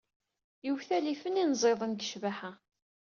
[0.69, 2.51] Iwtal ifen inẓiden deg ccbaḥa?